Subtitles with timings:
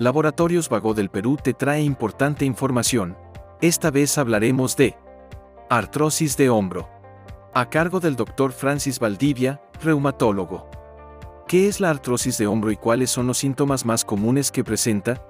[0.00, 3.18] Laboratorios Vago del Perú te trae importante información.
[3.60, 4.96] Esta vez hablaremos de
[5.68, 6.88] artrosis de hombro.
[7.52, 8.52] A cargo del Dr.
[8.52, 10.70] Francis Valdivia, reumatólogo.
[11.46, 15.22] ¿Qué es la artrosis de hombro y cuáles son los síntomas más comunes que presenta?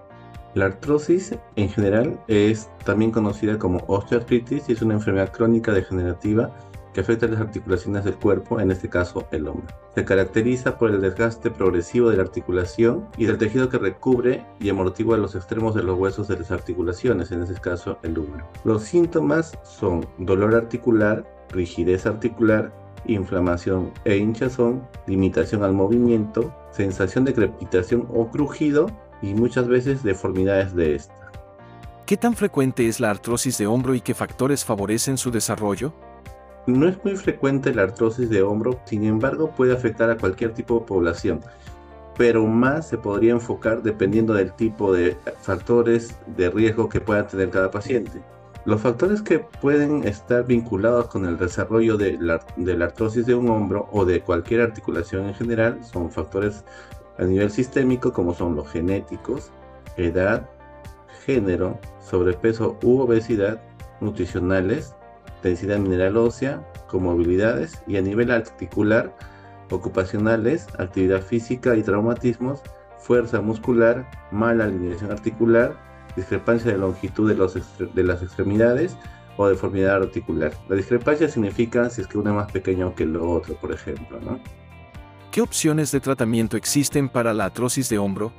[0.54, 6.48] La artrosis en general es también conocida como osteoartritis y es una enfermedad crónica degenerativa
[6.92, 9.66] que afecta las articulaciones del cuerpo, en este caso el hombro.
[9.94, 14.68] Se caracteriza por el desgaste progresivo de la articulación y del tejido que recubre y
[14.68, 18.48] amortigua los extremos de los huesos de las articulaciones, en este caso el hombro.
[18.64, 22.72] Los síntomas son dolor articular, rigidez articular,
[23.06, 28.86] inflamación e hinchazón, limitación al movimiento, sensación de crepitación o crujido
[29.22, 31.14] y muchas veces deformidades de esta.
[32.06, 35.92] ¿Qué tan frecuente es la artrosis de hombro y qué factores favorecen su desarrollo?
[36.66, 40.80] No es muy frecuente la artrosis de hombro, sin embargo puede afectar a cualquier tipo
[40.80, 41.40] de población,
[42.16, 47.50] pero más se podría enfocar dependiendo del tipo de factores de riesgo que pueda tener
[47.50, 48.22] cada paciente.
[48.66, 52.40] Los factores que pueden estar vinculados con el desarrollo de la,
[52.84, 56.62] artrosis de un hombro o de cualquier articulación en general son factores
[57.18, 59.50] a nivel sistémico como son los genéticos,
[59.96, 60.46] edad,
[61.24, 63.62] género, sobrepeso u obesidad,
[64.00, 64.94] nutricionales,
[65.42, 69.14] densidad mineral ósea, comorbilidades y a nivel articular,
[69.70, 72.60] ocupacionales, actividad física y traumatismos,
[72.98, 75.76] fuerza muscular, mala alineación articular,
[76.16, 78.96] discrepancia de longitud de, los de las extremidades
[79.36, 80.52] o deformidad articular.
[80.68, 84.20] La discrepancia significa si es que uno es más pequeño que el otro, por ejemplo,
[84.20, 84.38] ¿no?
[85.30, 88.32] ¿Qué opciones de tratamiento existen para la artrosis de hombro?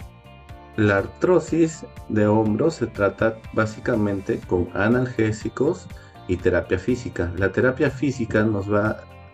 [0.76, 5.88] La artrosis de hombro se trata básicamente con analgésicos
[6.28, 7.32] y terapia física.
[7.38, 8.90] La terapia física nos va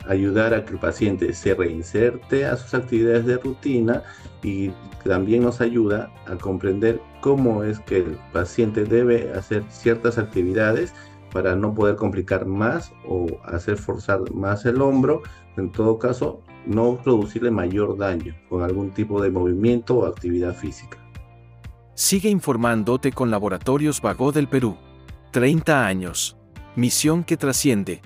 [0.08, 4.04] a ayudar a que el paciente se reinserte a sus actividades de rutina
[4.42, 4.72] y
[5.04, 10.94] también nos ayuda a comprender cómo es que el paciente debe hacer ciertas actividades
[11.32, 15.22] para no poder complicar más o hacer forzar más el hombro.
[15.58, 20.98] En todo caso, no producirle mayor daño con algún tipo de movimiento o actividad física.
[21.94, 24.78] Sigue informándote con Laboratorios Vago del Perú.
[25.32, 26.38] 30 años.
[26.78, 28.04] Misión que trasciende.